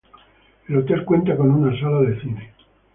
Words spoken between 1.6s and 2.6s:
sala de cine.